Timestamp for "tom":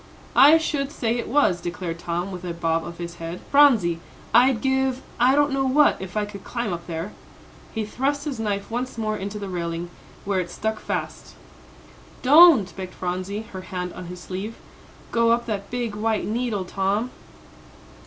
1.99-2.31, 16.65-17.11